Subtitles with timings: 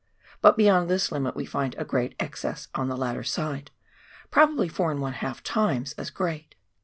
[0.41, 3.69] But beyond this limit we find a great excess on the latter side—
[4.31, 6.55] probably 4^ times as great.